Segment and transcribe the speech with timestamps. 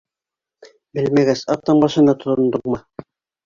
[1.01, 2.85] Белмәгәс, атаң башына тотондоңмо?